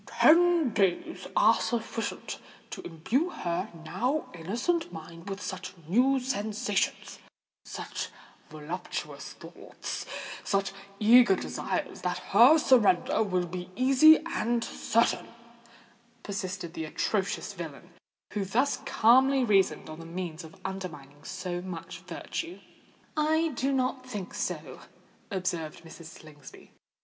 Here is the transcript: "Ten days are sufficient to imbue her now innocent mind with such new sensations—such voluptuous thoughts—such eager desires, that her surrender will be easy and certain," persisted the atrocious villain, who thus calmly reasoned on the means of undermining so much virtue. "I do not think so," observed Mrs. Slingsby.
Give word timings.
"Ten 0.07 0.71
days 0.73 1.27
are 1.35 1.53
sufficient 1.61 2.39
to 2.71 2.81
imbue 2.81 3.29
her 3.29 3.69
now 3.85 4.29
innocent 4.33 4.91
mind 4.91 5.29
with 5.29 5.39
such 5.39 5.75
new 5.87 6.19
sensations—such 6.19 8.09
voluptuous 8.49 9.33
thoughts—such 9.33 10.71
eager 10.99 11.35
desires, 11.35 12.01
that 12.01 12.17
her 12.33 12.57
surrender 12.57 13.21
will 13.21 13.45
be 13.45 13.69
easy 13.75 14.17
and 14.25 14.63
certain," 14.63 15.27
persisted 16.23 16.73
the 16.73 16.85
atrocious 16.85 17.53
villain, 17.53 17.91
who 18.33 18.43
thus 18.43 18.77
calmly 18.87 19.43
reasoned 19.43 19.87
on 19.87 19.99
the 19.99 20.05
means 20.07 20.43
of 20.43 20.59
undermining 20.65 21.23
so 21.23 21.61
much 21.61 21.99
virtue. 21.99 22.59
"I 23.15 23.49
do 23.49 23.71
not 23.71 24.03
think 24.07 24.33
so," 24.33 24.79
observed 25.29 25.83
Mrs. 25.83 26.05
Slingsby. 26.05 26.71